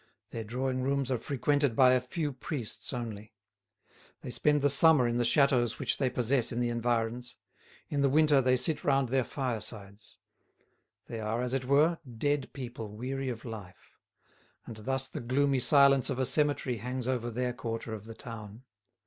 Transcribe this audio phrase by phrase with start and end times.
[0.29, 3.35] Their drawing rooms are frequented by a few priests only.
[4.21, 7.37] They spend the summer in the chateaux which they possess in the environs;
[7.87, 10.17] in the winter, they sit round their firesides.
[11.05, 13.99] They are, as it were, dead people weary of life.
[14.65, 18.63] And thus the gloomy silence of a cemetery hangs over their quarter of the town.